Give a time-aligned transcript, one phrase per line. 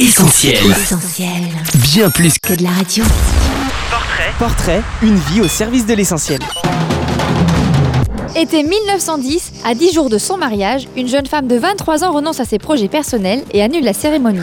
[0.00, 0.56] Essentiel.
[0.70, 1.28] Essentiel.
[1.74, 3.04] Bien plus que Que de la radio.
[3.90, 6.40] Portrait, Portrait, une vie au service de l'essentiel.
[8.34, 12.40] Été 1910, à 10 jours de son mariage, une jeune femme de 23 ans renonce
[12.40, 14.40] à ses projets personnels et annule la cérémonie.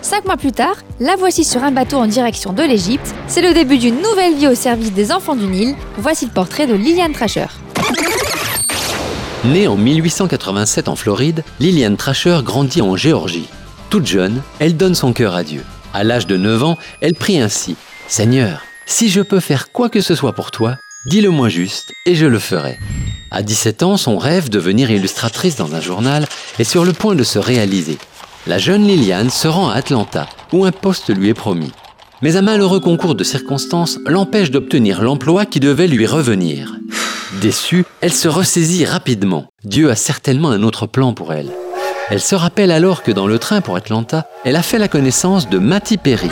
[0.00, 3.14] Cinq mois plus tard, la voici sur un bateau en direction de l'Égypte.
[3.28, 5.76] C'est le début d'une nouvelle vie au service des enfants du Nil.
[5.98, 7.46] Voici le portrait de Liliane Trasher.
[9.44, 13.46] Née en 1887 en Floride, Lillian Trasher grandit en Géorgie.
[13.92, 15.62] Toute jeune, elle donne son cœur à Dieu.
[15.92, 17.76] À l'âge de 9 ans, elle prie ainsi
[18.08, 22.24] Seigneur, si je peux faire quoi que ce soit pour toi, dis-le-moi juste et je
[22.24, 22.78] le ferai.
[23.30, 26.26] À 17 ans, son rêve de devenir illustratrice dans un journal
[26.58, 27.98] est sur le point de se réaliser.
[28.46, 31.72] La jeune Liliane se rend à Atlanta, où un poste lui est promis.
[32.22, 36.76] Mais un malheureux concours de circonstances l'empêche d'obtenir l'emploi qui devait lui revenir.
[37.42, 39.48] Déçue, elle se ressaisit rapidement.
[39.64, 41.50] Dieu a certainement un autre plan pour elle.
[42.10, 45.48] Elle se rappelle alors que dans le train pour Atlanta, elle a fait la connaissance
[45.48, 46.28] de Matty Perry,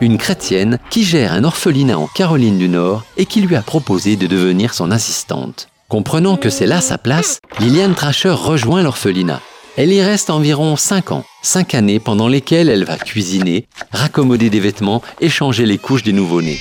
[0.00, 4.16] une chrétienne qui gère un orphelinat en Caroline du Nord et qui lui a proposé
[4.16, 5.68] de devenir son assistante.
[5.88, 9.40] Comprenant que c'est là sa place, Liliane Trasher rejoint l'orphelinat.
[9.76, 14.60] Elle y reste environ 5 ans, 5 années pendant lesquelles elle va cuisiner, raccommoder des
[14.60, 16.58] vêtements et changer les couches des nouveau-nés.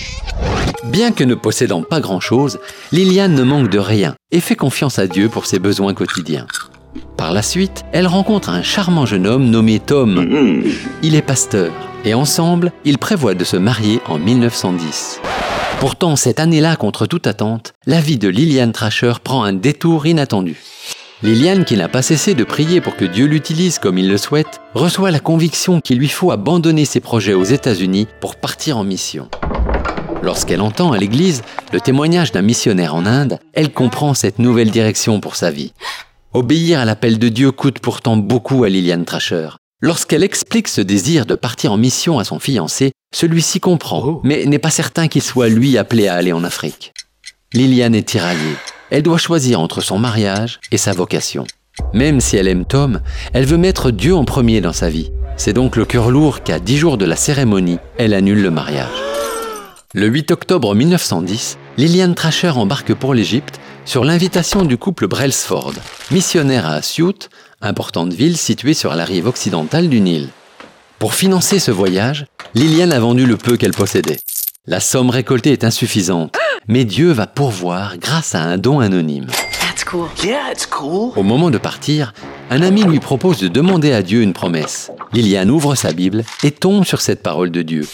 [0.86, 2.60] Bien que ne possédant pas grand-chose,
[2.92, 6.48] Liliane ne manque de rien et fait confiance à Dieu pour ses besoins quotidiens.
[7.20, 10.64] Par la suite, elle rencontre un charmant jeune homme nommé Tom.
[11.04, 11.74] Il est pasteur
[12.06, 15.20] et ensemble, ils prévoient de se marier en 1910.
[15.82, 20.56] Pourtant, cette année-là, contre toute attente, la vie de Liliane Trasher prend un détour inattendu.
[21.22, 24.62] Liliane, qui n'a pas cessé de prier pour que Dieu l'utilise comme il le souhaite,
[24.74, 29.28] reçoit la conviction qu'il lui faut abandonner ses projets aux États-Unis pour partir en mission.
[30.24, 31.42] Lorsqu'elle entend à l'église
[31.74, 35.74] le témoignage d'un missionnaire en Inde, elle comprend cette nouvelle direction pour sa vie.
[36.34, 39.50] Obéir à l'appel de Dieu coûte pourtant beaucoup à Liliane Trasher.
[39.82, 44.60] Lorsqu'elle explique ce désir de partir en mission à son fiancé, celui-ci comprend, mais n'est
[44.60, 46.94] pas certain qu'il soit lui appelé à aller en Afrique.
[47.54, 48.58] Liliane est tiraillée.
[48.92, 51.46] Elle doit choisir entre son mariage et sa vocation.
[51.96, 53.02] Même si elle aime Tom,
[53.34, 55.12] elle veut mettre Dieu en premier dans sa vie.
[55.36, 58.88] C'est donc le cœur lourd qu'à dix jours de la cérémonie, elle annule le mariage.
[59.96, 63.59] Le 8 octobre 1910, Liliane Trasher embarque pour l'Égypte
[63.90, 65.74] sur l'invitation du couple Brailsford,
[66.12, 67.28] missionnaire à Asyut,
[67.60, 70.30] importante ville située sur la rive occidentale du Nil.
[71.00, 74.20] Pour financer ce voyage, Liliane a vendu le peu qu'elle possédait.
[74.68, 79.26] La somme récoltée est insuffisante, mais Dieu va pourvoir grâce à un don anonyme.
[80.24, 81.14] Yeah, it's cool.
[81.16, 82.14] Au moment de partir,
[82.52, 84.92] un ami lui propose de demander à Dieu une promesse.
[85.14, 87.88] Liliane ouvre sa Bible et tombe sur cette parole de Dieu.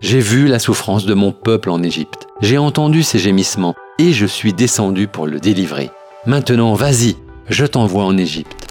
[0.00, 2.26] J'ai vu la souffrance de mon peuple en Égypte.
[2.40, 5.90] J'ai entendu ses gémissements et je suis descendu pour le délivrer.
[6.26, 7.16] Maintenant, vas-y,
[7.48, 8.66] je t'envoie en Égypte.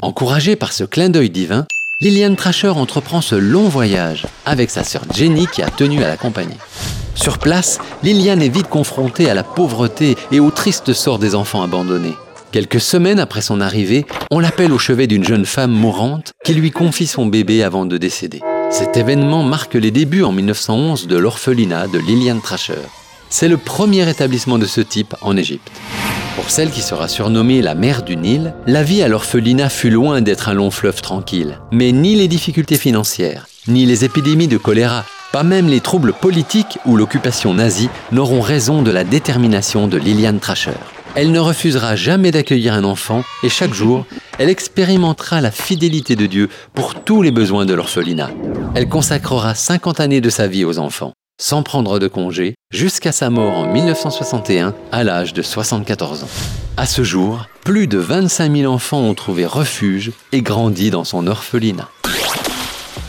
[0.00, 1.66] Encouragée par ce clin d'œil divin,
[2.00, 6.56] Liliane Trasher entreprend ce long voyage avec sa sœur Jenny qui a tenu à l'accompagner.
[7.14, 11.62] Sur place, Liliane est vite confrontée à la pauvreté et au triste sort des enfants
[11.62, 12.14] abandonnés.
[12.50, 16.70] Quelques semaines après son arrivée, on l'appelle au chevet d'une jeune femme mourante qui lui
[16.70, 18.40] confie son bébé avant de décéder.
[18.70, 22.74] Cet événement marque les débuts en 1911 de l'orphelinat de Liliane Trasher.
[23.32, 25.72] C'est le premier établissement de ce type en Égypte.
[26.36, 30.20] Pour celle qui sera surnommée la mère du Nil, la vie à l'orphelinat fut loin
[30.20, 31.58] d'être un long fleuve tranquille.
[31.72, 36.78] Mais ni les difficultés financières, ni les épidémies de choléra, pas même les troubles politiques
[36.84, 40.76] ou l'occupation nazie n'auront raison de la détermination de Liliane Trasher.
[41.14, 44.04] Elle ne refusera jamais d'accueillir un enfant et chaque jour,
[44.38, 48.30] elle expérimentera la fidélité de Dieu pour tous les besoins de l'orphelinat.
[48.74, 53.30] Elle consacrera 50 années de sa vie aux enfants, sans prendre de congé, jusqu'à sa
[53.30, 56.28] mort en 1961 à l'âge de 74 ans.
[56.76, 61.26] À ce jour, plus de 25 000 enfants ont trouvé refuge et grandi dans son
[61.26, 61.88] orphelinat.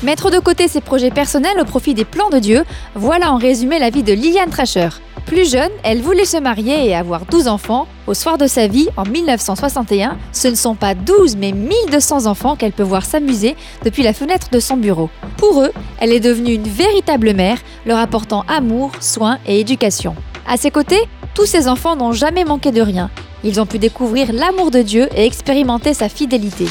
[0.04, 3.80] Mettre de côté ses projets personnels au profit des plans de Dieu, voilà en résumé
[3.80, 4.90] la vie de Liliane Trasher.
[5.34, 7.88] Plus jeune, elle voulait se marier et avoir 12 enfants.
[8.06, 12.56] Au soir de sa vie, en 1961, ce ne sont pas 12 mais 1200 enfants
[12.56, 15.10] qu'elle peut voir s'amuser depuis la fenêtre de son bureau.
[15.38, 17.58] Pour eux, elle est devenue une véritable mère,
[17.88, 20.16] leur apportant amour, soins et éducation.
[20.48, 21.02] À ses côtés,
[21.34, 23.10] tous ces enfants n'ont jamais manqué de rien.
[23.44, 26.68] Ils ont pu découvrir l'amour de Dieu et expérimenter sa fidélité.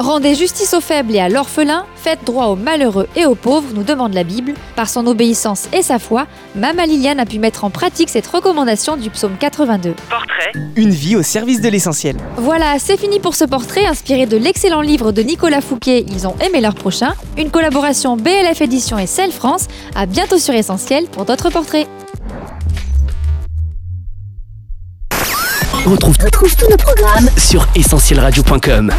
[0.00, 3.84] Rendez justice aux faibles et à l'orphelin, faites droit aux malheureux et aux pauvres, nous
[3.84, 4.54] demande la Bible.
[4.74, 6.26] Par son obéissance et sa foi,
[6.56, 9.94] Mama Liliane a pu mettre en pratique cette recommandation du psaume 82.
[10.10, 12.16] portrait, Une vie au service de l'essentiel.
[12.36, 16.34] Voilà, c'est fini pour ce portrait inspiré de l'excellent livre de Nicolas Fouquet, Ils ont
[16.40, 19.68] aimé leur prochain, une collaboration BLF Édition et Celle France.
[19.94, 21.86] À bientôt sur Essentiel pour d'autres portraits.
[25.86, 28.92] On retrouve Retrouve tous nos programmes sur essentielradio.com.